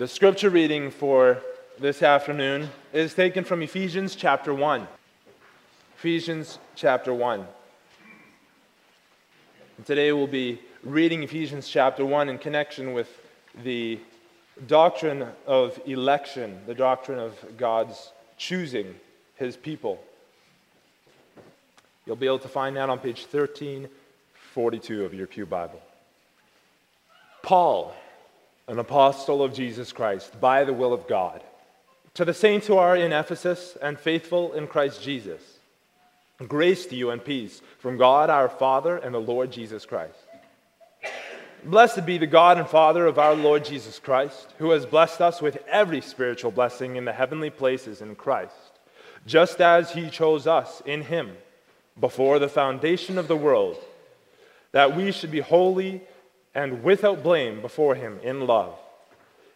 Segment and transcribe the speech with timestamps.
[0.00, 1.42] The scripture reading for
[1.78, 4.88] this afternoon is taken from Ephesians chapter 1.
[5.98, 7.46] Ephesians chapter 1.
[9.76, 13.10] And today we'll be reading Ephesians chapter 1 in connection with
[13.62, 14.00] the
[14.66, 18.94] doctrine of election, the doctrine of God's choosing
[19.34, 20.02] his people.
[22.06, 25.82] You'll be able to find that on page 1342 of your Pew Bible.
[27.42, 27.94] Paul,
[28.70, 31.42] an apostle of Jesus Christ, by the will of God,
[32.14, 35.42] to the saints who are in Ephesus and faithful in Christ Jesus,
[36.46, 40.14] grace to you and peace from God our Father and the Lord Jesus Christ.
[41.64, 45.42] Blessed be the God and Father of our Lord Jesus Christ, who has blessed us
[45.42, 48.54] with every spiritual blessing in the heavenly places in Christ,
[49.26, 51.32] just as he chose us in him
[51.98, 53.76] before the foundation of the world,
[54.70, 56.02] that we should be holy
[56.54, 58.78] and without blame before him in love,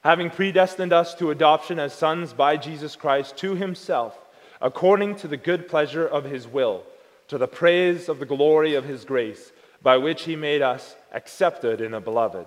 [0.02, 4.16] having predestined us to adoption as sons by Jesus Christ to himself,
[4.60, 6.85] according to the good pleasure of his will,
[7.29, 9.52] to the praise of the glory of his grace,
[9.83, 12.46] by which he made us accepted in the beloved.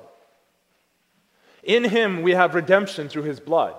[1.64, 3.76] In him we have redemption through his blood,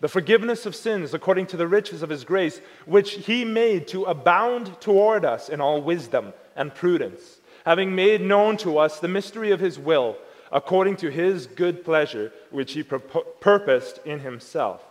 [0.00, 4.04] the forgiveness of sins according to the riches of his grace, which he made to
[4.04, 7.37] abound toward us in all wisdom and prudence
[7.68, 10.16] having made known to us the mystery of his will,
[10.50, 14.82] according to his good pleasure, which he purposed in himself,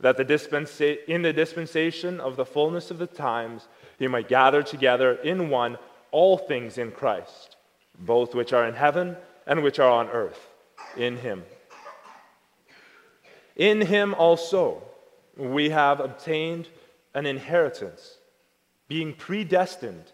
[0.00, 4.62] that the dispensa- in the dispensation of the fullness of the times he might gather
[4.62, 5.78] together in one
[6.10, 7.56] all things in Christ,
[7.98, 10.50] both which are in heaven and which are on earth,
[10.94, 11.42] in him.
[13.56, 14.82] In him also
[15.38, 16.68] we have obtained
[17.14, 18.18] an inheritance,
[18.88, 20.12] being predestined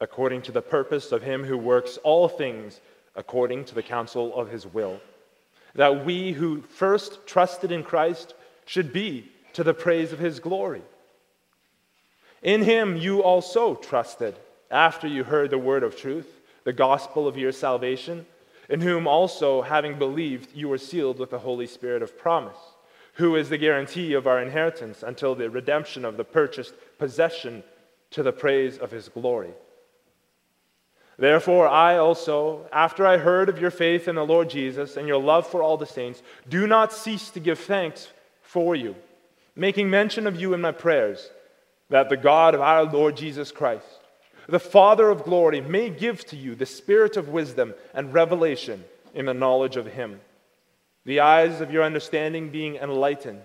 [0.00, 2.80] according to the purpose of him who works all things
[3.14, 5.00] according to the counsel of his will,
[5.74, 8.34] that we who first trusted in Christ
[8.66, 10.82] should be to the praise of his glory.
[12.42, 14.36] In him you also trusted
[14.70, 18.26] after you heard the word of truth, the gospel of your salvation,
[18.68, 22.58] in whom also, having believed, you were sealed with the Holy Spirit of promise,
[23.14, 27.62] who is the guarantee of our inheritance until the redemption of the purchased possession
[28.10, 29.52] to the praise of his glory.
[31.18, 35.20] Therefore, I also, after I heard of your faith in the Lord Jesus and your
[35.20, 38.08] love for all the saints, do not cease to give thanks
[38.42, 38.94] for you,
[39.54, 41.30] making mention of you in my prayers,
[41.88, 43.86] that the God of our Lord Jesus Christ,
[44.46, 48.84] the Father of glory, may give to you the spirit of wisdom and revelation
[49.14, 50.20] in the knowledge of him,
[51.06, 53.40] the eyes of your understanding being enlightened,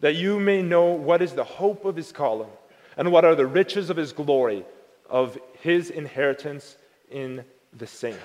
[0.00, 2.50] that you may know what is the hope of his calling
[2.98, 4.64] and what are the riches of his glory,
[5.08, 6.76] of his inheritance
[7.12, 7.44] in
[7.76, 8.18] the saints.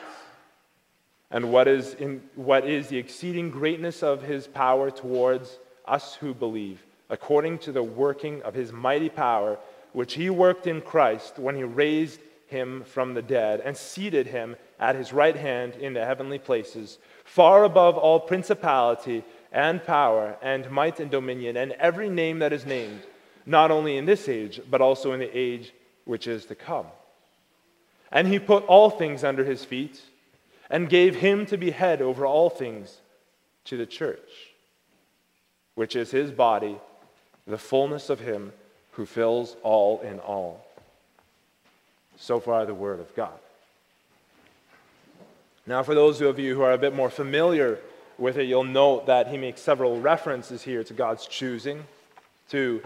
[1.30, 6.34] And what is, in, what is the exceeding greatness of his power towards us who
[6.34, 9.58] believe, according to the working of his mighty power,
[9.94, 14.56] which he worked in Christ when he raised him from the dead and seated him
[14.80, 20.70] at his right hand in the heavenly places, far above all principality and power and
[20.72, 23.02] might and dominion and every name that is named,
[23.46, 25.74] not only in this age, but also in the age
[26.06, 26.86] which is to come.
[28.12, 30.02] And he put all things under his feet
[30.70, 32.98] and gave him to be head over all things
[33.66, 34.54] to the church,
[35.76, 36.78] which is his body,
[37.46, 38.54] the fullness of him
[38.92, 40.66] who fills all in all.
[42.18, 43.38] So far, the word of God.
[45.66, 47.80] Now, for those of you who are a bit more familiar
[48.18, 51.84] with it, you'll note that he makes several references here to God's choosing,
[52.50, 52.82] to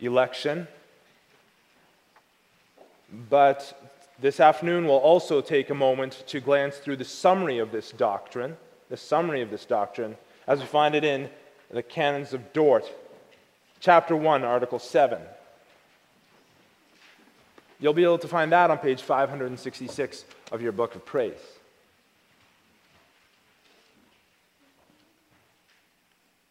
[0.00, 0.66] election.
[3.28, 3.91] But
[4.22, 8.56] this afternoon, we'll also take a moment to glance through the summary of this doctrine,
[8.88, 10.16] the summary of this doctrine,
[10.46, 11.28] as we find it in
[11.72, 12.88] the Canons of Dort,
[13.80, 15.20] chapter 1, article 7.
[17.80, 21.34] You'll be able to find that on page 566 of your book of praise.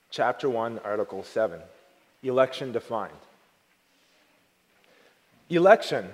[0.09, 1.61] Chapter 1, article 7
[2.21, 3.13] Election defined.
[5.49, 6.09] Election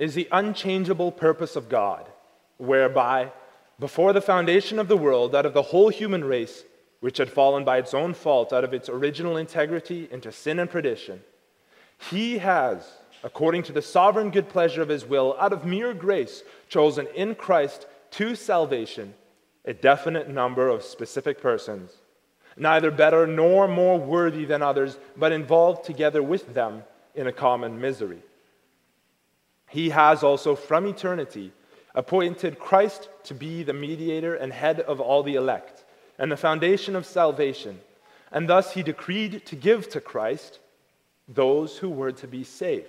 [0.00, 2.08] is the unchangeable purpose of God,
[2.56, 3.30] whereby,
[3.78, 6.64] before the foundation of the world, out of the whole human race,
[7.00, 10.70] which had fallen by its own fault out of its original integrity into sin and
[10.70, 11.20] perdition,
[12.10, 12.90] he has,
[13.22, 17.34] according to the sovereign good pleasure of his will, out of mere grace, chosen in
[17.34, 19.12] Christ to salvation
[19.66, 21.92] a definite number of specific persons,
[22.56, 27.78] neither better nor more worthy than others, but involved together with them in a common
[27.78, 28.22] misery.
[29.70, 31.52] He has also from eternity
[31.94, 35.84] appointed Christ to be the mediator and head of all the elect,
[36.18, 37.80] and the foundation of salvation,
[38.32, 40.58] and thus he decreed to give to Christ
[41.28, 42.88] those who were to be saved,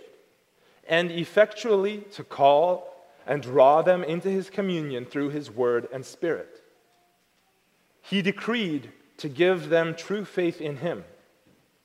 [0.88, 2.92] and effectually to call
[3.28, 6.64] and draw them into his communion through his word and spirit.
[8.02, 11.04] He decreed to give them true faith in him,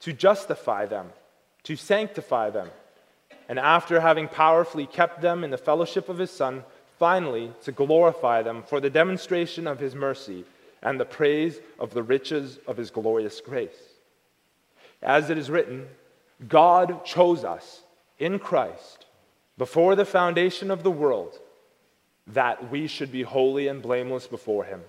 [0.00, 1.12] to justify them,
[1.64, 2.70] to sanctify them,
[3.48, 6.64] and after having powerfully kept them in the fellowship of his Son,
[6.98, 10.44] finally to glorify them for the demonstration of his mercy
[10.82, 13.76] and the praise of the riches of his glorious grace.
[15.02, 15.86] As it is written,
[16.48, 17.82] God chose us
[18.18, 19.06] in Christ
[19.58, 21.38] before the foundation of the world
[22.26, 24.82] that we should be holy and blameless before him.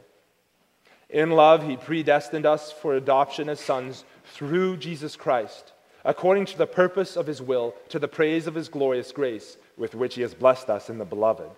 [1.10, 5.72] In love, he predestined us for adoption as sons through Jesus Christ,
[6.04, 9.96] according to the purpose of his will, to the praise of his glorious grace, with
[9.96, 11.50] which he has blessed us in the beloved.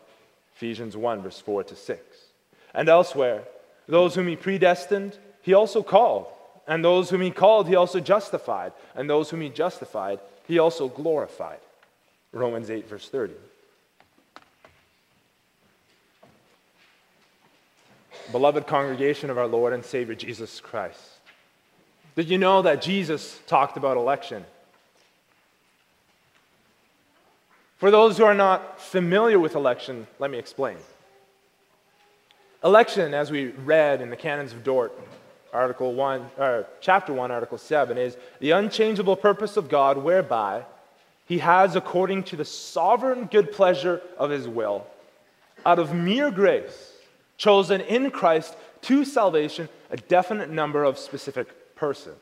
[0.55, 2.01] Ephesians 1, verse 4 to 6.
[2.73, 3.43] And elsewhere,
[3.87, 6.27] those whom he predestined, he also called.
[6.67, 8.73] And those whom he called, he also justified.
[8.95, 11.59] And those whom he justified, he also glorified.
[12.31, 13.33] Romans 8, verse 30.
[18.31, 20.99] Beloved congregation of our Lord and Savior Jesus Christ,
[22.19, 24.43] did you know that Jesus talked about election?
[27.77, 30.75] For those who are not familiar with election, let me explain.
[32.61, 34.91] Election, as we read in the Canons of Dort,
[35.53, 40.65] Article 1, or chapter 1, Article 7, is the unchangeable purpose of God whereby
[41.25, 44.85] he has, according to the sovereign good pleasure of his will,
[45.65, 46.91] out of mere grace,
[47.37, 51.47] chosen in Christ to salvation a definite number of specific
[51.79, 52.17] persons.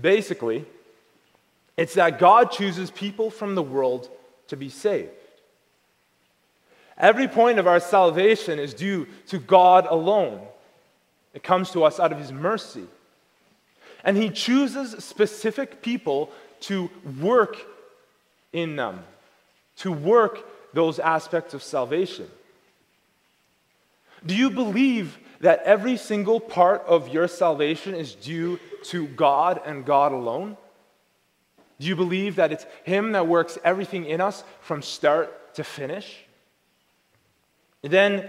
[0.00, 0.64] Basically,
[1.76, 4.08] it's that God chooses people from the world
[4.48, 5.10] to be saved.
[6.96, 10.40] Every point of our salvation is due to God alone.
[11.34, 12.84] It comes to us out of His mercy.
[14.02, 16.90] And He chooses specific people to
[17.20, 17.56] work
[18.52, 19.04] in them,
[19.78, 22.28] to work those aspects of salvation.
[24.24, 29.84] Do you believe that every single part of your salvation is due to God and
[29.84, 30.56] God alone?
[31.80, 36.24] Do you believe that it's Him that works everything in us from start to finish?
[37.82, 38.28] then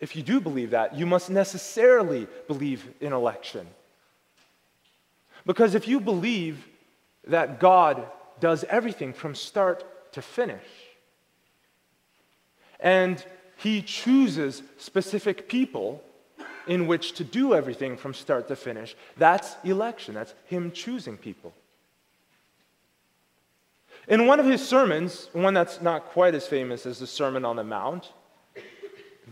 [0.00, 3.66] if you do believe that, you must necessarily believe in election.
[5.46, 6.66] Because if you believe
[7.26, 8.04] that God
[8.40, 10.66] does everything from start to finish,
[12.80, 13.24] and
[13.62, 16.02] He chooses specific people
[16.66, 20.14] in which to do everything from start to finish, that's election.
[20.14, 21.52] That's Him choosing people.
[24.08, 27.56] In one of his sermons, one that's not quite as famous as the Sermon on
[27.56, 28.12] the Mount,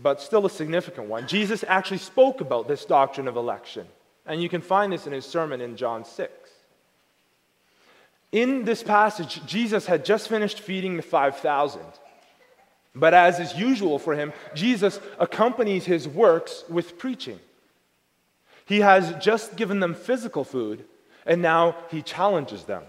[0.01, 1.27] but still a significant one.
[1.27, 3.85] Jesus actually spoke about this doctrine of election.
[4.25, 6.31] And you can find this in his sermon in John 6.
[8.31, 11.81] In this passage, Jesus had just finished feeding the 5,000.
[12.93, 17.39] But as is usual for him, Jesus accompanies his works with preaching.
[18.65, 20.85] He has just given them physical food,
[21.25, 22.83] and now he challenges them.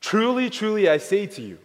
[0.00, 1.58] Truly, truly, I say to you,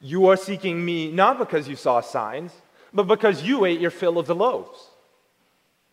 [0.00, 2.52] you are seeking me not because you saw signs
[2.94, 4.88] but because you ate your fill of the loaves.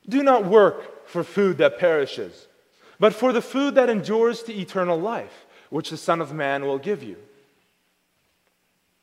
[0.07, 2.47] Do not work for food that perishes,
[3.00, 6.78] but for the food that endures to eternal life, which the Son of Man will
[6.78, 7.18] give you.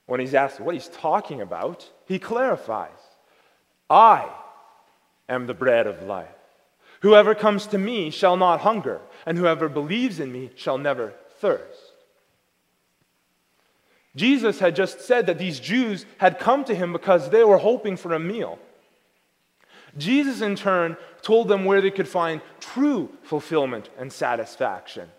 [0.08, 2.88] When he's asked what he's talking about, he clarifies
[3.90, 4.26] I
[5.28, 6.28] am the bread of life.
[7.02, 11.92] Whoever comes to me shall not hunger, and whoever believes in me shall never thirst.
[14.16, 17.98] Jesus had just said that these Jews had come to him because they were hoping
[17.98, 18.58] for a meal.
[19.98, 25.10] Jesus, in turn, told them where they could find true fulfillment and satisfaction.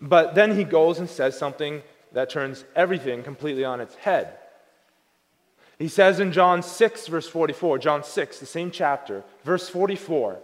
[0.00, 1.82] But then he goes and says something
[2.14, 4.36] that turns everything completely on its head.
[5.78, 10.38] He says in John 6, verse 44, John 6, the same chapter, verse 44,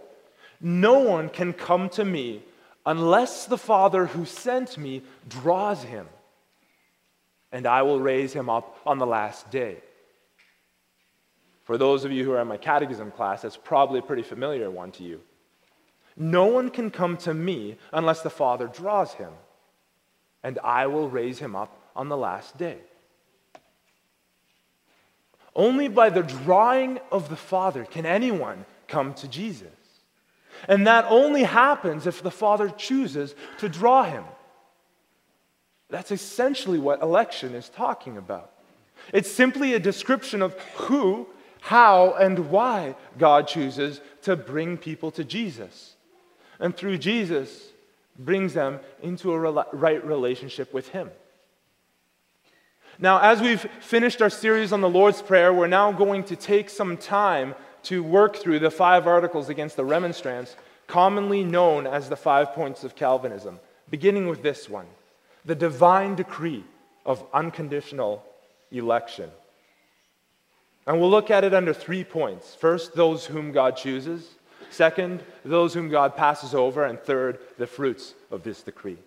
[0.59, 2.43] No one can come to me
[2.85, 6.07] unless the Father who sent me draws him
[7.51, 9.77] and I will raise him up on the last day.
[11.63, 14.71] For those of you who are in my catechism class, that's probably a pretty familiar
[14.71, 15.21] one to you.
[16.17, 19.31] No one can come to me unless the Father draws him,
[20.43, 22.77] and I will raise him up on the last day.
[25.55, 29.67] Only by the drawing of the Father can anyone come to Jesus.
[30.67, 34.23] And that only happens if the Father chooses to draw him.
[35.89, 38.51] That's essentially what election is talking about.
[39.11, 41.27] It's simply a description of who,
[41.59, 45.95] how, and why God chooses to bring people to Jesus.
[46.61, 47.71] and through Jesus
[48.17, 51.09] brings them into a right relationship with Him.
[52.99, 56.69] Now, as we've finished our series on the Lord's Prayer, we're now going to take
[56.69, 60.55] some time to work through the five articles against the remonstrance,
[60.87, 64.85] commonly known as the five points of Calvinism, beginning with this one
[65.43, 66.63] the divine decree
[67.03, 68.23] of unconditional
[68.71, 69.29] election.
[70.85, 72.53] And we'll look at it under three points.
[72.55, 74.27] First, those whom God chooses.
[74.71, 76.85] Second, those whom God passes over.
[76.85, 78.97] And third, the fruits of this decree.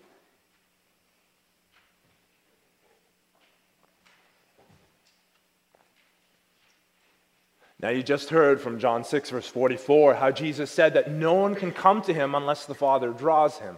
[7.81, 11.55] Now, you just heard from John 6, verse 44, how Jesus said that no one
[11.55, 13.77] can come to him unless the Father draws him.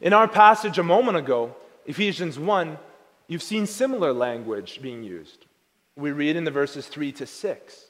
[0.00, 1.54] In our passage a moment ago,
[1.86, 2.78] Ephesians 1,
[3.28, 5.46] you've seen similar language being used.
[5.96, 7.89] We read in the verses 3 to 6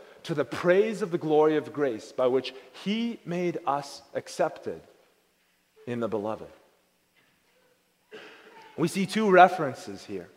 [0.23, 4.81] to the praise of the glory of grace by which he made us accepted
[5.87, 6.47] in the beloved.
[8.77, 10.29] We see two references here.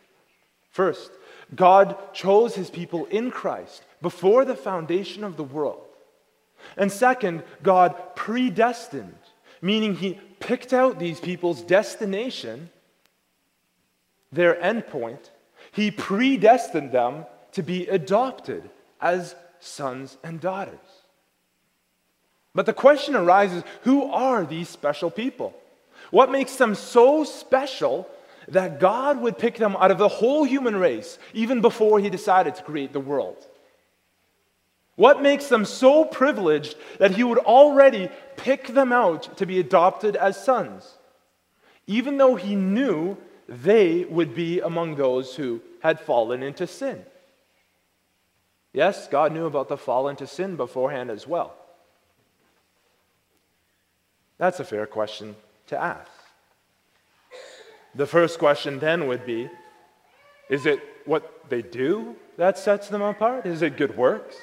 [0.71, 1.11] First,
[1.53, 5.81] God chose his people in Christ before the foundation of the world.
[6.75, 9.17] And second, God predestined,
[9.61, 12.69] meaning he picked out these people's destination
[14.31, 15.29] their endpoint,
[15.71, 19.35] he predestined them to be adopted as
[19.65, 20.79] sons and daughters.
[22.53, 25.53] But the question arises who are these special people?
[26.11, 28.07] What makes them so special
[28.47, 32.55] that God would pick them out of the whole human race even before he decided
[32.55, 33.37] to create the world?
[34.95, 40.15] What makes them so privileged that he would already pick them out to be adopted
[40.15, 40.89] as sons,
[41.87, 43.17] even though he knew
[43.47, 47.05] they would be among those who had fallen into sin.
[48.75, 51.55] Yes, God knew about the fall into sin beforehand as well.
[54.37, 56.11] That's a fair question to ask.
[57.95, 59.49] The first question then would be
[60.49, 63.45] Is it what they do that sets them apart?
[63.45, 64.35] Is it good works?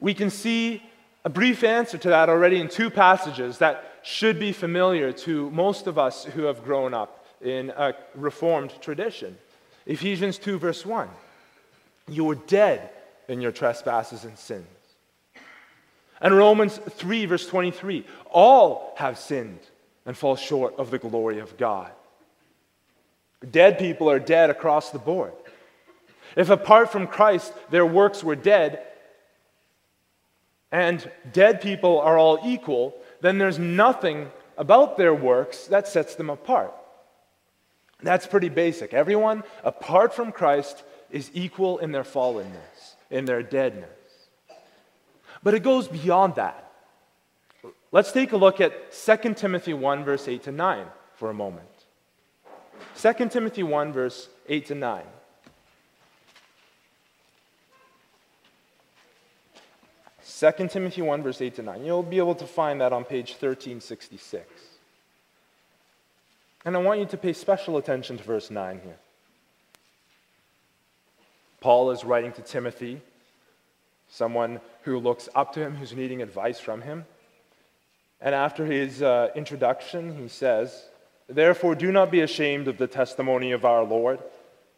[0.00, 0.82] We can see
[1.26, 5.86] a brief answer to that already in two passages that should be familiar to most
[5.86, 9.36] of us who have grown up in a Reformed tradition.
[9.84, 11.10] Ephesians 2, verse 1.
[12.08, 12.90] You were dead
[13.28, 14.66] in your trespasses and sins.
[16.20, 18.06] And Romans 3, verse 23.
[18.30, 19.60] All have sinned
[20.06, 21.90] and fall short of the glory of God.
[23.48, 25.32] Dead people are dead across the board.
[26.34, 28.82] If apart from Christ their works were dead,
[30.70, 36.28] and dead people are all equal, then there's nothing about their works that sets them
[36.28, 36.74] apart.
[38.02, 38.92] That's pretty basic.
[38.92, 43.88] Everyone, apart from Christ, is equal in their fallenness, in their deadness.
[45.42, 46.72] But it goes beyond that.
[47.90, 51.66] Let's take a look at 2 Timothy 1, verse 8 to 9 for a moment.
[52.96, 55.02] 2 Timothy 1, verse 8 to 9.
[60.38, 61.84] 2 Timothy 1, verse 8 to 9.
[61.84, 64.44] You'll be able to find that on page 1366.
[66.64, 68.98] And I want you to pay special attention to verse 9 here.
[71.60, 73.00] Paul is writing to Timothy,
[74.08, 77.04] someone who looks up to him, who's needing advice from him.
[78.20, 80.88] And after his uh, introduction, he says,
[81.28, 84.18] Therefore, do not be ashamed of the testimony of our Lord,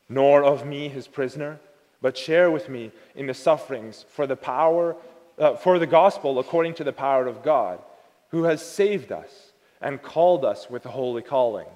[0.09, 1.61] nor of me, his prisoner,
[2.03, 4.97] but share with me in the sufferings for the power
[5.41, 7.81] uh, for the gospel according to the power of God,
[8.29, 11.67] who has saved us and called us with a holy calling.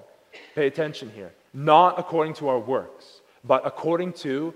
[0.53, 1.33] Pay attention here.
[1.53, 4.53] Not according to our works, but according to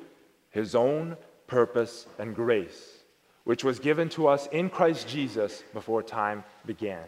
[0.49, 2.99] his own purpose and grace,
[3.43, 7.05] which was given to us in Christ Jesus before time began.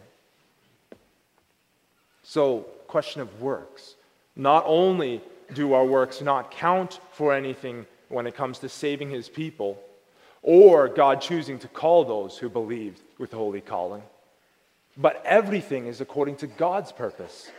[2.23, 3.95] So, question of works.
[4.35, 5.21] Not only
[5.53, 9.81] do our works not count for anything when it comes to saving his people,
[10.41, 14.01] or God choosing to call those who believed with holy calling.
[14.97, 17.51] But everything is according to God's purpose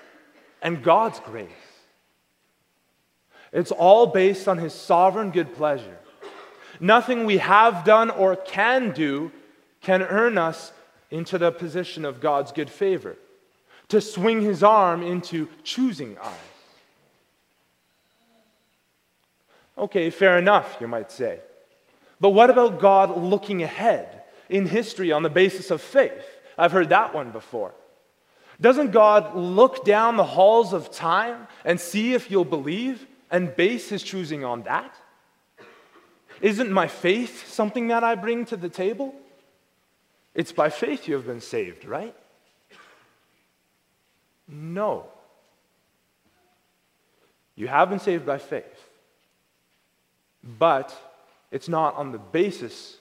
[0.61, 1.49] and God's grace.
[3.53, 5.99] It's all based on His sovereign good pleasure.
[6.81, 9.31] Nothing we have done or can do
[9.83, 10.73] can earn us
[11.13, 13.17] into the position of God's good favor,
[13.89, 16.39] to swing his arm into choosing us.
[19.77, 21.41] Okay, fair enough, you might say.
[22.21, 26.25] But what about God looking ahead in history on the basis of faith?
[26.57, 27.73] I've heard that one before.
[28.61, 33.89] Doesn't God look down the halls of time and see if you'll believe and base
[33.89, 34.95] his choosing on that?
[36.41, 39.15] Isn't my faith something that I bring to the table?
[40.35, 42.15] It's by faith you have been saved, right?
[44.47, 45.07] No.
[47.57, 48.89] You have been saved by faith.
[50.45, 50.95] But
[51.51, 52.97] it's not on the basis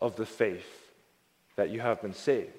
[0.00, 0.90] of the faith
[1.56, 2.50] that you have been saved.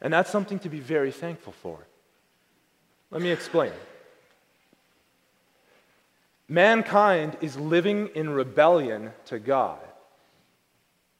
[0.00, 1.78] And that's something to be very thankful for.
[3.10, 3.72] Let me explain.
[6.52, 9.78] Mankind is living in rebellion to God.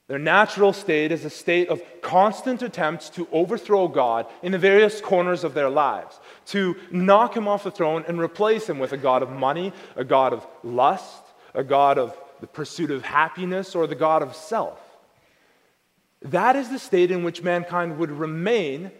[0.07, 5.01] Their natural state is a state of constant attempts to overthrow God in the various
[5.01, 8.97] corners of their lives, to knock him off the throne and replace him with a
[8.97, 11.23] God of money, a God of lust,
[11.55, 14.79] a God of the pursuit of happiness, or the God of self.
[16.21, 18.91] That is the state in which mankind would remain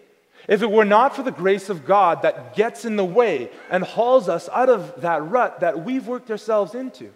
[0.48, 3.82] if it were not for the grace of God that gets in the way and
[3.82, 7.12] hauls us out of that rut that we've worked ourselves into.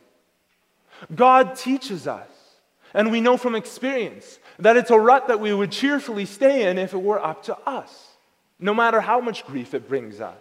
[1.14, 2.28] God teaches us,
[2.94, 6.78] and we know from experience, that it's a rut that we would cheerfully stay in
[6.78, 8.08] if it were up to us,
[8.58, 10.36] no matter how much grief it brings us.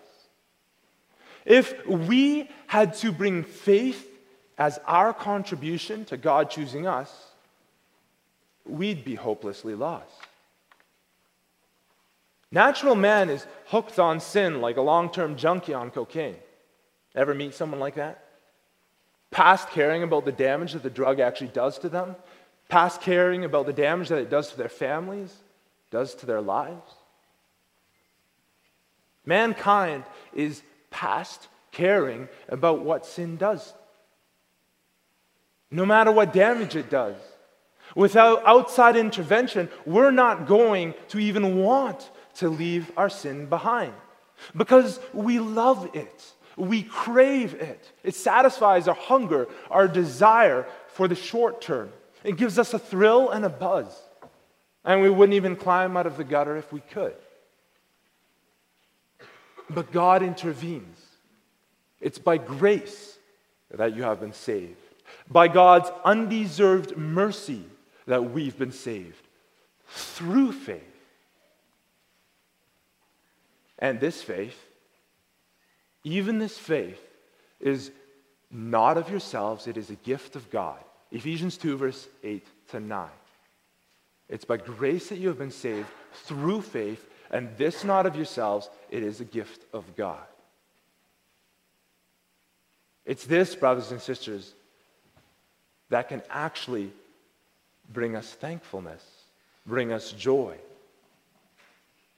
[1.45, 4.05] If we had to bring faith
[4.57, 7.27] as our contribution to God choosing us,
[8.65, 10.26] we'd be hopelessly lost.
[12.51, 16.37] Natural man is hooked on sin like a long term junkie on cocaine.
[17.15, 18.23] Ever meet someone like that?
[19.31, 22.15] Past caring about the damage that the drug actually does to them,
[22.69, 25.35] past caring about the damage that it does to their families,
[25.91, 26.93] does to their lives.
[29.25, 33.73] Mankind is past caring about what sin does,
[35.69, 37.17] no matter what damage it does.
[37.95, 43.93] Without outside intervention, we're not going to even want to leave our sin behind
[44.55, 46.33] because we love it.
[46.55, 47.91] We crave it.
[48.03, 51.91] It satisfies our hunger, our desire for the short term.
[52.23, 54.01] It gives us a thrill and a buzz.
[54.83, 57.15] And we wouldn't even climb out of the gutter if we could.
[59.69, 60.99] But God intervenes.
[61.99, 63.17] It's by grace
[63.71, 64.77] that you have been saved,
[65.29, 67.63] by God's undeserved mercy
[68.05, 69.27] that we've been saved
[69.87, 70.96] through faith.
[73.79, 74.57] And this faith,
[76.03, 77.01] even this faith,
[77.59, 77.91] is
[78.49, 80.79] not of yourselves, it is a gift of God.
[81.11, 83.09] Ephesians 2, verse 8 to 9.
[84.29, 88.69] It's by grace that you have been saved through faith, and this not of yourselves,
[88.89, 90.25] it is a gift of God.
[93.05, 94.53] It's this, brothers and sisters,
[95.89, 96.91] that can actually
[97.93, 99.03] bring us thankfulness,
[99.65, 100.57] bring us joy.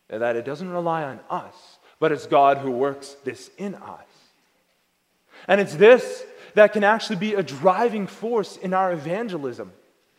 [0.09, 1.53] That it doesn't rely on us,
[1.99, 4.05] but it's God who works this in us.
[5.47, 6.23] And it's this
[6.55, 9.71] that can actually be a driving force in our evangelism,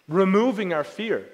[0.09, 1.27] removing our fear.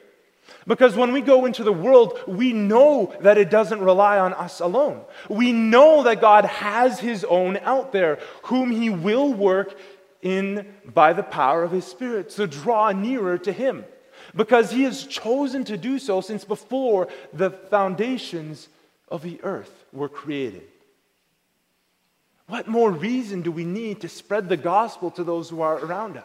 [0.66, 4.60] Because when we go into the world, we know that it doesn't rely on us
[4.60, 5.02] alone.
[5.28, 9.76] We know that God has His own out there, whom He will work
[10.22, 13.84] in by the power of His Spirit to draw nearer to Him
[14.36, 18.68] because he has chosen to do so since before the foundations
[19.08, 20.62] of the earth were created.
[22.46, 26.16] What more reason do we need to spread the gospel to those who are around
[26.16, 26.24] us?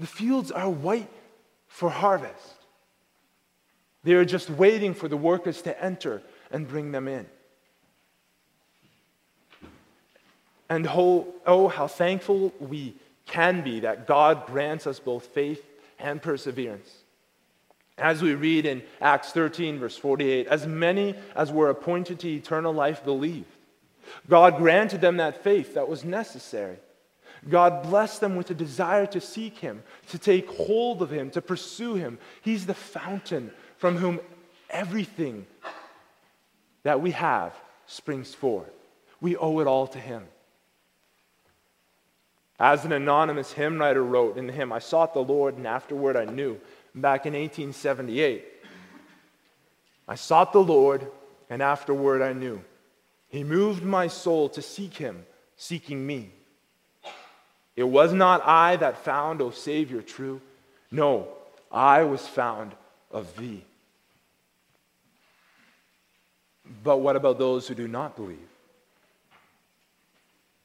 [0.00, 1.10] The fields are white
[1.66, 2.54] for harvest.
[4.04, 7.26] They are just waiting for the workers to enter and bring them in.
[10.70, 12.94] And oh, oh, how thankful we
[13.26, 15.64] can be that God grants us both faith
[15.98, 16.97] and perseverance.
[17.98, 22.72] As we read in Acts 13, verse 48, as many as were appointed to eternal
[22.72, 23.46] life believed.
[24.28, 26.78] God granted them that faith that was necessary.
[27.48, 31.42] God blessed them with a desire to seek Him, to take hold of Him, to
[31.42, 32.18] pursue Him.
[32.42, 34.20] He's the fountain from whom
[34.70, 35.46] everything
[36.82, 37.54] that we have
[37.86, 38.70] springs forth.
[39.20, 40.24] We owe it all to Him.
[42.60, 46.16] As an anonymous hymn writer wrote in the hymn, I sought the Lord and afterward
[46.16, 46.58] I knew,
[47.00, 48.44] back in 1878.
[50.06, 51.06] I sought the Lord
[51.50, 52.62] and afterward I knew.
[53.28, 55.24] He moved my soul to seek him,
[55.56, 56.30] seeking me.
[57.76, 60.40] It was not I that found, O Savior, true.
[60.90, 61.28] No,
[61.70, 62.72] I was found
[63.10, 63.64] of thee.
[66.82, 68.38] But what about those who do not believe?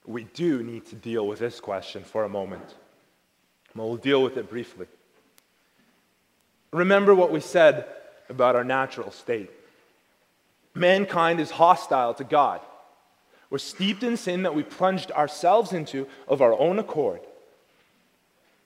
[0.06, 2.76] We do need to deal with this question for a moment.
[3.76, 4.88] We'll deal with it briefly.
[6.74, 7.86] Remember what we said
[8.30, 9.50] about our natural state.
[10.74, 12.60] Mankind is hostile to God.
[13.50, 17.22] We're steeped in sin that we plunged ourselves into of our own accord,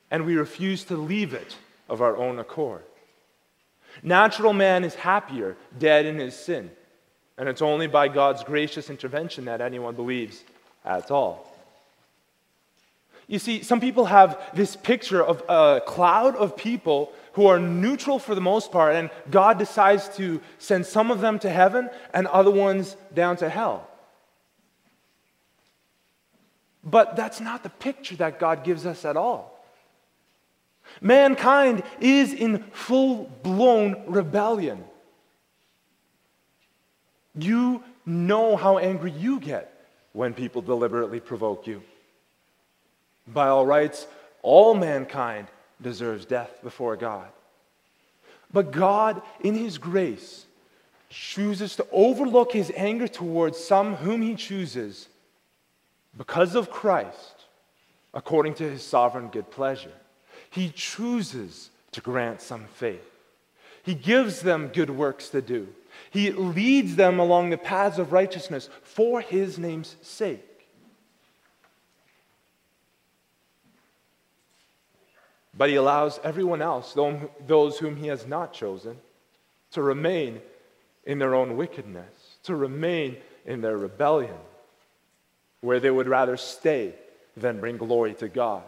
[0.10, 1.58] and we refuse to leave it
[1.90, 2.84] of our own accord.
[4.02, 6.72] Natural man is happier dead in his sin,
[7.38, 10.42] and it's only by God's gracious intervention that anyone believes
[10.86, 11.54] at all.
[13.28, 18.18] You see, some people have this picture of a cloud of people who are neutral
[18.18, 22.26] for the most part, and God decides to send some of them to heaven and
[22.26, 23.88] other ones down to hell.
[26.84, 29.64] But that's not the picture that God gives us at all.
[31.00, 34.84] Mankind is in full blown rebellion.
[37.38, 41.84] You know how angry you get when people deliberately provoke you.
[43.28, 44.08] By all rights,
[44.42, 45.50] all mankind
[45.82, 47.28] deserves death before God.
[48.52, 50.46] But God, in His grace,
[51.10, 55.08] chooses to overlook His anger towards some whom He chooses
[56.18, 57.46] because of Christ,
[58.14, 59.92] according to His sovereign good pleasure.
[60.50, 63.12] He chooses to grant some faith.
[63.84, 65.68] He gives them good works to do.
[66.12, 70.47] He leads them along the paths of righteousness for His name's sake.
[75.58, 76.96] But he allows everyone else,
[77.48, 78.98] those whom he has not chosen,
[79.72, 80.40] to remain
[81.06, 84.38] in their own wickedness, to remain in their rebellion,
[85.62, 86.94] where they would rather stay
[87.36, 88.64] than bring glory to God.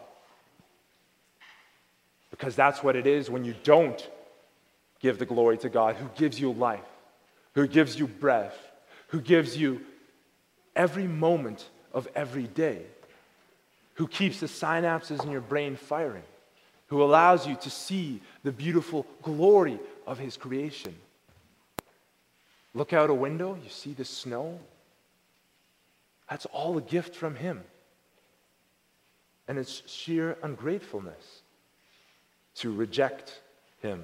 [2.32, 4.10] Because that's what it is when you don't
[4.99, 6.80] give the glory to God, who gives you life,
[7.54, 8.58] who gives you breath,
[9.08, 9.82] who gives you
[10.75, 12.82] every moment of every day,
[13.95, 16.23] who keeps the synapses in your brain firing
[16.89, 20.95] who allows you to see the beautiful glory of His creation.
[22.73, 24.60] Look out a window, you see the snow.
[26.30, 27.63] That's all a gift from Him.
[29.47, 31.41] And it's sheer ungratefulness
[32.56, 33.39] to reject
[33.82, 34.04] Him.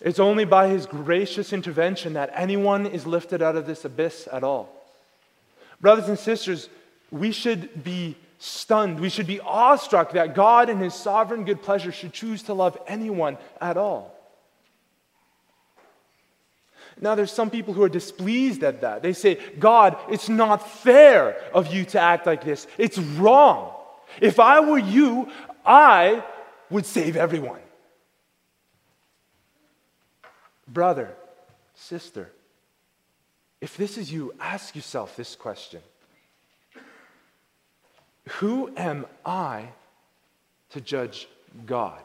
[0.00, 4.44] It's only by His gracious intervention that anyone is lifted out of this abyss at
[4.44, 4.70] all.
[5.80, 6.68] Brothers and sisters,
[7.10, 8.98] we should be stunned.
[8.98, 12.76] We should be awestruck that God, in His sovereign good pleasure, should choose to love
[12.88, 14.18] anyone at all.
[17.00, 19.02] Now, there's some people who are displeased at that.
[19.02, 22.66] They say, God, it's not fair of you to act like this.
[22.78, 23.74] It's wrong.
[24.20, 25.28] If I were you,
[25.64, 26.24] I
[26.68, 27.60] would save everyone.
[30.66, 31.14] Brother,
[31.74, 32.30] sister,
[33.60, 35.80] if this is you, ask yourself this question
[38.28, 39.68] who am I
[40.70, 41.28] to judge
[41.66, 42.00] God?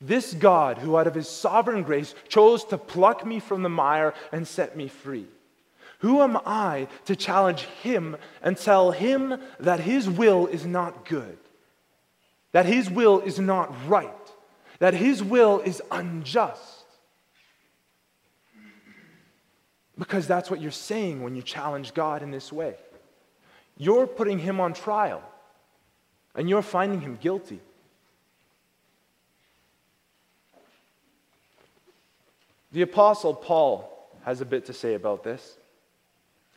[0.00, 4.14] This God, who out of his sovereign grace chose to pluck me from the mire
[4.32, 5.26] and set me free.
[6.00, 11.38] Who am I to challenge him and tell him that his will is not good,
[12.50, 14.10] that his will is not right,
[14.80, 16.84] that his will is unjust?
[19.96, 22.74] Because that's what you're saying when you challenge God in this way.
[23.76, 25.22] You're putting him on trial
[26.34, 27.60] and you're finding him guilty.
[32.72, 33.88] The Apostle Paul
[34.24, 35.58] has a bit to say about this.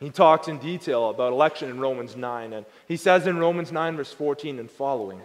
[0.00, 3.96] He talks in detail about election in Romans 9, and he says in Romans 9,
[3.96, 5.20] verse 14 and following,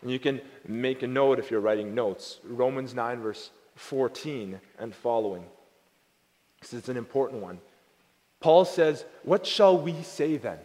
[0.00, 4.94] and you can make a note if you're writing notes, Romans 9, verse 14 and
[4.94, 5.44] following,
[6.58, 7.58] because it's an important one.
[8.40, 10.58] Paul says, What shall we say then?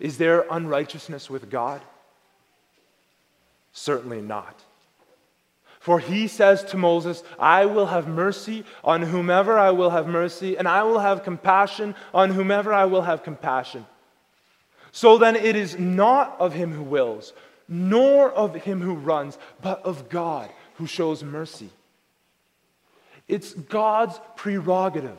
[0.00, 1.80] Is there unrighteousness with God?
[3.72, 4.60] Certainly not.
[5.80, 10.56] For he says to Moses, I will have mercy on whomever I will have mercy,
[10.56, 13.84] and I will have compassion on whomever I will have compassion.
[14.92, 17.32] So then it is not of him who wills,
[17.68, 21.68] nor of him who runs, but of God who shows mercy.
[23.28, 25.18] It's God's prerogative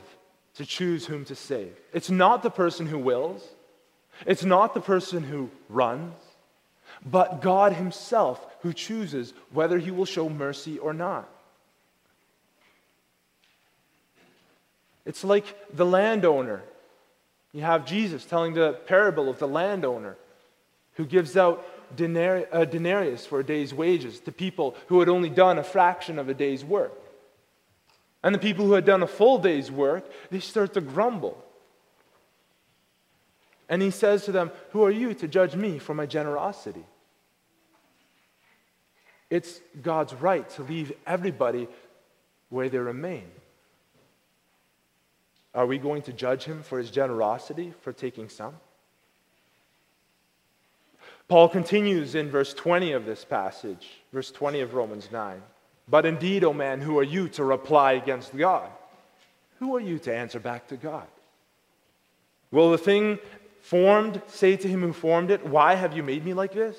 [0.56, 1.76] to choose whom to save.
[1.94, 3.48] It's not the person who wills,
[4.25, 6.13] it's not the person who runs,
[7.06, 11.30] but God Himself who chooses whether He will show mercy or not.
[15.06, 16.63] It's like the landowner.
[17.54, 20.17] You have Jesus telling the parable of the landowner
[20.95, 21.65] who gives out
[21.97, 26.17] a uh, denarius for a day's wages to people who had only done a fraction
[26.17, 26.93] of a day's work.
[28.23, 31.45] And the people who had done a full day's work, they start to grumble.
[33.67, 36.86] And he says to them, Who are you to judge me for my generosity?
[39.30, 41.67] It's God's right to leave everybody
[42.49, 43.25] where they remain.
[45.54, 48.56] Are we going to judge him for his generosity for taking some?
[51.28, 55.41] Paul continues in verse 20 of this passage, verse 20 of Romans 9.
[55.88, 58.69] But indeed, O man, who are you to reply against God?
[59.60, 61.08] Who are you to answer back to God?
[62.51, 63.17] Will the thing
[63.65, 66.78] formed say to him who formed it, Why have you made me like this?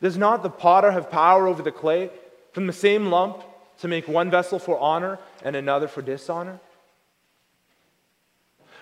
[0.00, 2.10] Does not the potter have power over the clay
[2.52, 3.42] from the same lump
[3.80, 6.60] to make one vessel for honor and another for dishonor?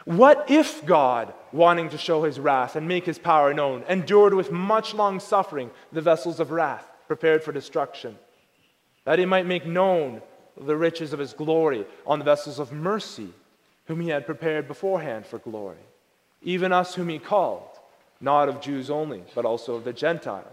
[0.05, 4.51] What if God, wanting to show his wrath and make his power known, endured with
[4.51, 8.19] much long suffering the vessels of wrath prepared for destruction,
[9.05, 10.21] that he might make known
[10.61, 13.29] the riches of his glory on the vessels of mercy,
[13.87, 15.79] whom he had prepared beforehand for glory,
[16.43, 17.69] even us whom he called,
[18.21, 20.47] not of Jews only, but also of the Gentiles?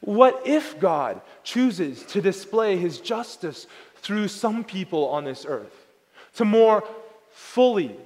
[0.00, 5.86] What if God chooses to display his justice through some people on this earth,
[6.36, 6.84] to more
[7.32, 7.96] fully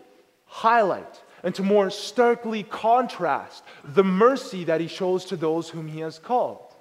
[0.46, 6.00] highlight and to more starkly contrast the mercy that he shows to those whom he
[6.00, 6.74] has called,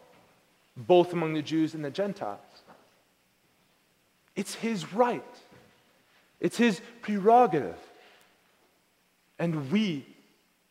[0.77, 2.39] both among the Jews and the Gentiles.
[4.35, 5.23] It's his right,
[6.39, 7.77] it's his prerogative.
[9.43, 10.05] And we,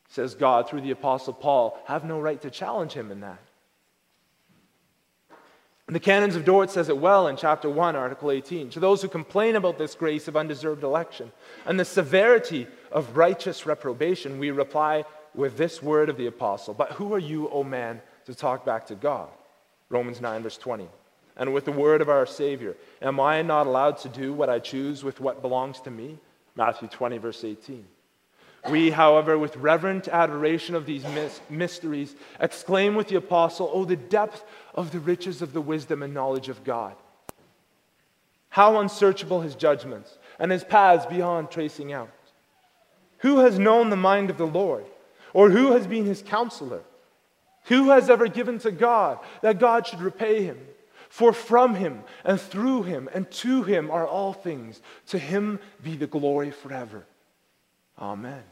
[0.08, 3.38] says God through the Apostle Paul, have no right to challenge him in that.
[5.88, 8.70] The Canons of Dort says it well in chapter 1, article 18.
[8.70, 11.32] To those who complain about this grace of undeserved election
[11.66, 15.04] and the severity of righteous reprobation, we reply
[15.34, 18.86] with this word of the apostle But who are you, O man, to talk back
[18.86, 19.28] to God?
[19.90, 20.88] Romans 9, verse 20.
[21.36, 24.60] And with the word of our Savior, Am I not allowed to do what I
[24.60, 26.18] choose with what belongs to me?
[26.56, 27.84] Matthew 20, verse 18.
[28.70, 31.04] We, however, with reverent adoration of these
[31.50, 34.44] mysteries, exclaim with the apostle, Oh, the depth
[34.74, 36.94] of the riches of the wisdom and knowledge of God!
[38.50, 42.10] How unsearchable his judgments and his paths beyond tracing out!
[43.18, 44.84] Who has known the mind of the Lord?
[45.32, 46.82] Or who has been his counselor?
[47.64, 50.58] Who has ever given to God that God should repay him?
[51.08, 54.80] For from him and through him and to him are all things.
[55.08, 57.04] To him be the glory forever.
[57.98, 58.42] Amen.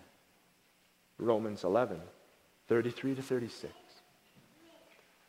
[1.20, 2.00] Romans 11,
[2.68, 3.72] 33 to 36.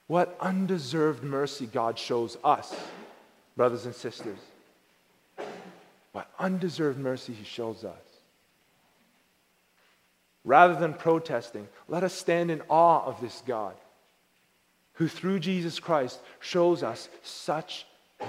[0.08, 2.76] What undeserved mercy God shows us,
[3.56, 4.40] brothers and sisters.
[6.12, 7.96] What undeserved mercy He shows us.
[10.44, 13.76] Rather than protesting, let us stand in awe of this God
[14.94, 17.86] who, through Jesus Christ, shows us such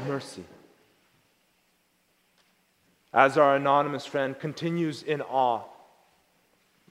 [0.06, 0.44] mercy.
[3.12, 5.62] As our anonymous friend continues in awe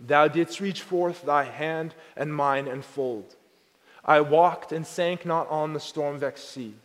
[0.05, 3.35] Thou didst reach forth thy hand and mine enfold.
[4.03, 6.75] I walked and sank not on the storm vexed sea.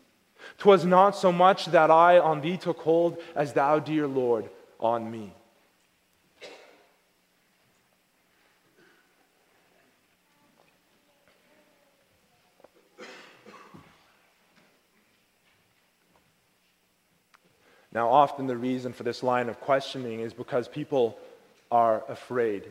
[0.58, 4.48] 'Twas not so much that I on thee took hold as thou, dear Lord,
[4.78, 5.32] on me.
[17.92, 21.18] Now, often the reason for this line of questioning is because people
[21.70, 22.70] are afraid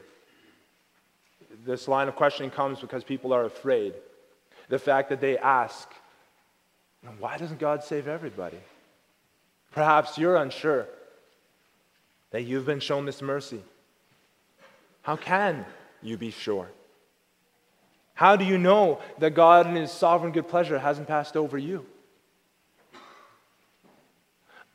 [1.66, 3.94] this line of questioning comes because people are afraid.
[4.70, 5.90] The fact that they ask,
[7.20, 8.60] why doesn't God save everybody?
[9.72, 10.88] Perhaps you're unsure
[12.32, 13.62] that you've been shown this mercy.
[15.02, 15.66] How can
[16.02, 16.70] you be sure?
[18.14, 21.86] How do you know that God, in His sovereign good pleasure, hasn't passed over you?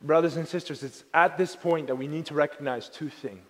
[0.03, 3.50] Brothers and sisters, it's at this point that we need to recognize two things.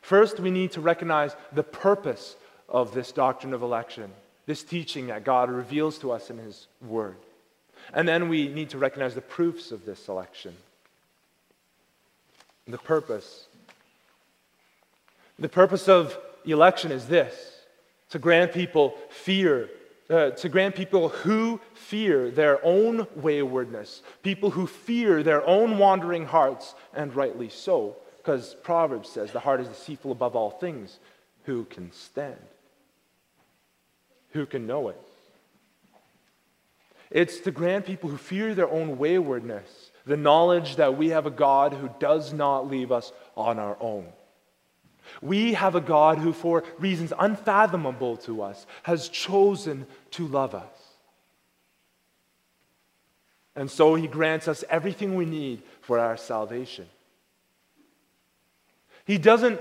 [0.00, 2.36] First, we need to recognize the purpose
[2.68, 4.10] of this doctrine of election,
[4.46, 7.16] this teaching that God reveals to us in His Word.
[7.92, 10.54] And then we need to recognize the proofs of this election.
[12.66, 13.46] The purpose.
[15.38, 17.56] The purpose of election is this
[18.10, 19.70] to grant people fear,
[20.08, 26.26] uh, to grant people who fear their own waywardness, people who fear their own wandering
[26.26, 30.98] hearts, and rightly so, because Proverbs says the heart is deceitful above all things.
[31.44, 32.36] Who can stand?
[34.30, 35.00] Who can know it?
[37.10, 41.30] It's to grant people who fear their own waywardness the knowledge that we have a
[41.30, 44.06] God who does not leave us on our own.
[45.20, 50.66] We have a God who, for reasons unfathomable to us, has chosen to love us.
[53.56, 56.86] And so he grants us everything we need for our salvation.
[59.10, 59.60] He doesn't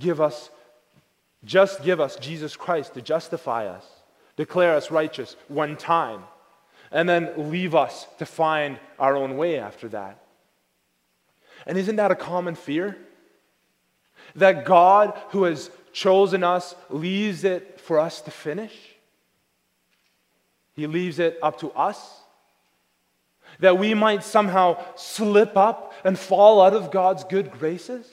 [0.00, 0.50] give us,
[1.44, 3.86] just give us Jesus Christ to justify us,
[4.34, 6.24] declare us righteous one time,
[6.90, 10.18] and then leave us to find our own way after that.
[11.64, 12.98] And isn't that a common fear?
[14.34, 18.76] That God, who has chosen us, leaves it for us to finish?
[20.74, 22.18] He leaves it up to us?
[23.60, 28.08] That we might somehow slip up and fall out of God's good graces?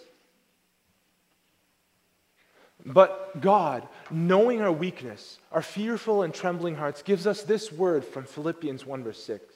[2.85, 8.25] But God, knowing our weakness, our fearful and trembling hearts, gives us this word from
[8.25, 9.55] Philippians 1, verse 6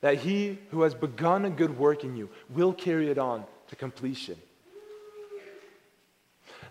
[0.00, 3.76] that he who has begun a good work in you will carry it on to
[3.76, 4.36] completion.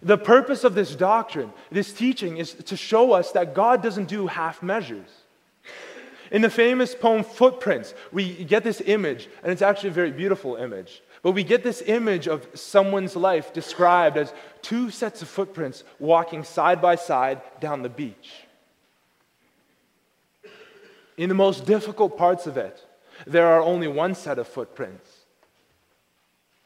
[0.02, 4.28] The purpose of this doctrine, this teaching, is to show us that God doesn't do
[4.28, 5.10] half measures.
[6.32, 10.56] In the famous poem Footprints, we get this image, and it's actually a very beautiful
[10.56, 11.02] image.
[11.26, 16.44] But we get this image of someone's life described as two sets of footprints walking
[16.44, 18.32] side by side down the beach.
[21.18, 22.80] In the most difficult parts of it,
[23.26, 25.10] there are only one set of footprints.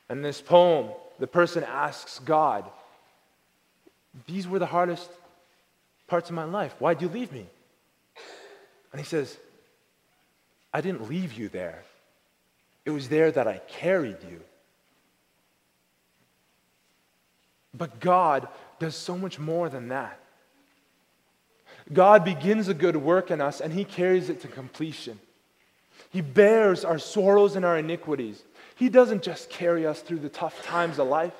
[0.10, 2.65] In this poem, the person asks God,
[4.28, 5.10] These were the hardest
[6.06, 6.76] parts of my life.
[6.80, 7.45] Why'd you leave me?
[8.91, 9.38] And he says,
[10.74, 11.86] I didn't leave you there.
[12.84, 14.41] It was there that I carried you.
[17.73, 18.47] But God
[18.79, 20.19] does so much more than that.
[21.91, 25.19] God begins a good work in us and He carries it to completion.
[26.12, 28.41] He bears our sorrows and our iniquities.
[28.75, 31.34] He doesn't just carry us through the tough times of life,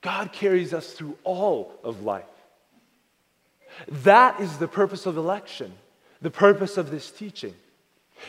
[0.00, 2.24] God carries us through all of life.
[3.88, 5.72] That is the purpose of election,
[6.22, 7.54] the purpose of this teaching.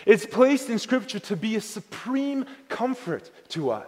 [0.05, 3.87] It's placed in Scripture to be a supreme comfort to us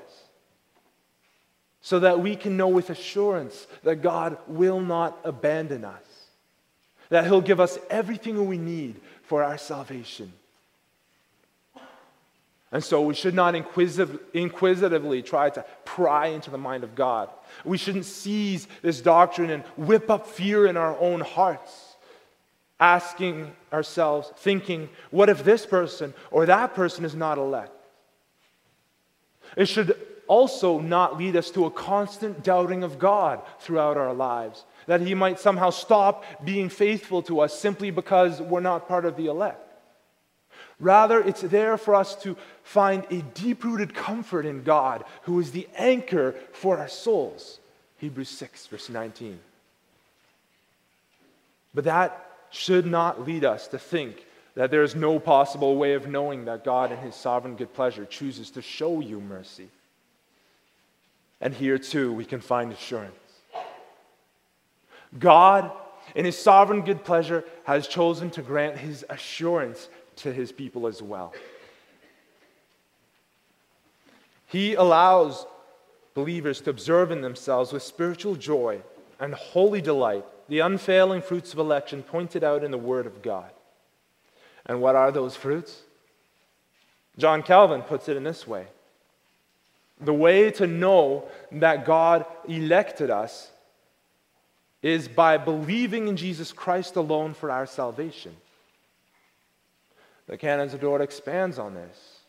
[1.81, 6.03] so that we can know with assurance that God will not abandon us,
[7.09, 10.31] that He'll give us everything we need for our salvation.
[12.71, 17.29] And so we should not inquisitive, inquisitively try to pry into the mind of God.
[17.65, 21.95] We shouldn't seize this doctrine and whip up fear in our own hearts,
[22.79, 27.73] asking ourselves, thinking, what if this person or that person is not elect?
[29.57, 29.97] It should
[30.31, 35.13] also not lead us to a constant doubting of God throughout our lives, that He
[35.13, 39.59] might somehow stop being faithful to us simply because we're not part of the elect.
[40.79, 45.51] Rather, it's there for us to find a deep rooted comfort in God, who is
[45.51, 47.59] the anchor for our souls.
[47.97, 49.37] Hebrews 6, verse 19.
[51.73, 56.07] But that should not lead us to think that there is no possible way of
[56.07, 59.67] knowing that God, in His sovereign good pleasure, chooses to show you mercy.
[61.41, 63.15] And here too, we can find assurance.
[65.17, 65.71] God,
[66.15, 71.01] in his sovereign good pleasure, has chosen to grant his assurance to his people as
[71.01, 71.33] well.
[74.47, 75.45] He allows
[76.13, 78.81] believers to observe in themselves with spiritual joy
[79.19, 83.49] and holy delight the unfailing fruits of election pointed out in the Word of God.
[84.65, 85.81] And what are those fruits?
[87.17, 88.67] John Calvin puts it in this way
[90.01, 93.49] the way to know that God elected us
[94.81, 98.35] is by believing in Jesus Christ alone for our salvation.
[100.27, 102.19] The Canons of Dort expands on this.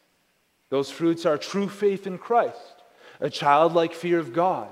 [0.69, 2.83] Those fruits are true faith in Christ,
[3.21, 4.69] a childlike fear of God,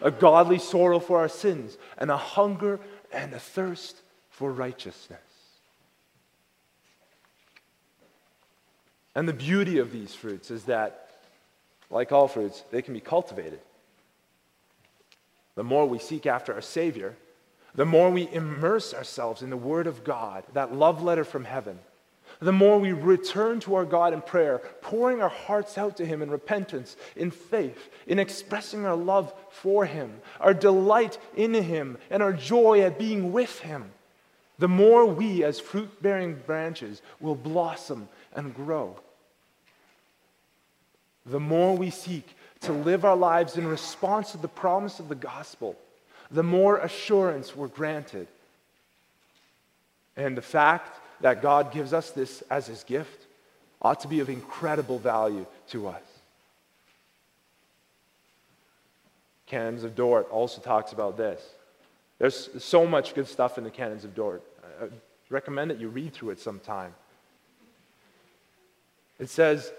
[0.00, 2.80] a godly sorrow for our sins, and a hunger
[3.12, 3.96] and a thirst
[4.30, 5.20] for righteousness.
[9.14, 11.07] And the beauty of these fruits is that
[11.90, 13.60] like all fruits, they can be cultivated.
[15.54, 17.16] The more we seek after our Savior,
[17.74, 21.78] the more we immerse ourselves in the Word of God, that love letter from heaven,
[22.40, 26.22] the more we return to our God in prayer, pouring our hearts out to Him
[26.22, 32.22] in repentance, in faith, in expressing our love for Him, our delight in Him, and
[32.22, 33.90] our joy at being with Him,
[34.58, 38.98] the more we, as fruit bearing branches, will blossom and grow
[41.30, 42.26] the more we seek
[42.60, 45.76] to live our lives in response to the promise of the gospel,
[46.30, 48.26] the more assurance we're granted.
[50.16, 53.26] And the fact that God gives us this as his gift
[53.80, 56.02] ought to be of incredible value to us.
[59.46, 61.40] Canons of Dort also talks about this.
[62.18, 64.42] There's so much good stuff in the Canons of Dort.
[64.82, 64.86] I
[65.30, 66.92] recommend that you read through it sometime.
[69.18, 69.72] It says,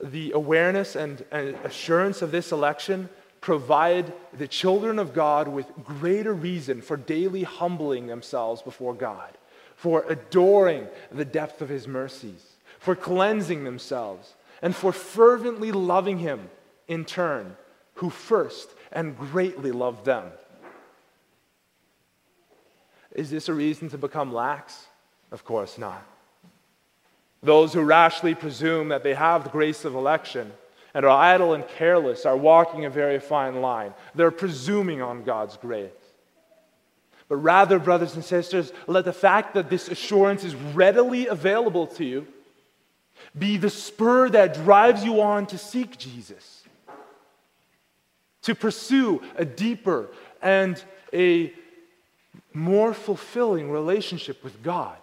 [0.00, 3.08] the awareness and, and assurance of this election
[3.40, 9.36] provide the children of God with greater reason for daily humbling themselves before God,
[9.76, 12.44] for adoring the depth of His mercies,
[12.78, 16.50] for cleansing themselves, and for fervently loving Him
[16.88, 17.56] in turn,
[17.94, 20.24] who first and greatly loved them.
[23.12, 24.86] Is this a reason to become lax?
[25.30, 26.02] Of course not.
[27.46, 30.52] Those who rashly presume that they have the grace of election
[30.92, 33.94] and are idle and careless are walking a very fine line.
[34.16, 35.92] They're presuming on God's grace.
[37.28, 42.04] But rather, brothers and sisters, let the fact that this assurance is readily available to
[42.04, 42.26] you
[43.38, 46.64] be the spur that drives you on to seek Jesus,
[48.42, 50.08] to pursue a deeper
[50.42, 50.82] and
[51.12, 51.52] a
[52.52, 54.98] more fulfilling relationship with God.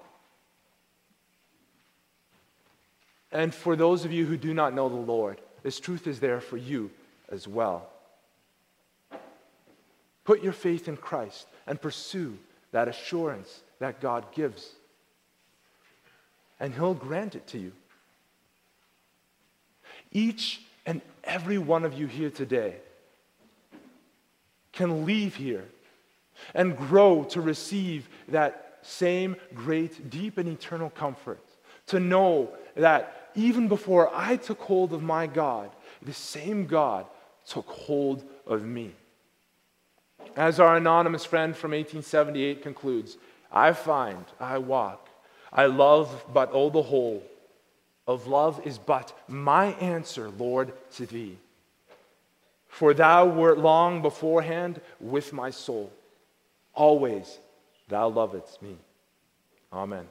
[3.34, 6.40] And for those of you who do not know the Lord, this truth is there
[6.40, 6.92] for you
[7.30, 7.90] as well.
[10.24, 12.38] Put your faith in Christ and pursue
[12.72, 14.70] that assurance that God gives.
[16.60, 17.72] And He'll grant it to you.
[20.12, 22.76] Each and every one of you here today
[24.72, 25.66] can leave here
[26.54, 31.42] and grow to receive that same great, deep, and eternal comfort.
[31.88, 35.72] To know that even before I took hold of my God,
[36.02, 37.06] the same God
[37.46, 38.92] took hold of me.
[40.36, 43.18] As our anonymous friend from 1878 concludes,
[43.52, 45.10] I find, I walk,
[45.52, 47.24] I love but oh the whole.
[48.06, 51.38] Of love is but my answer, Lord, to thee.
[52.68, 55.92] For thou wert long beforehand with my soul.
[56.74, 57.38] Always
[57.88, 58.76] thou lovedst me.
[59.72, 60.08] Amen.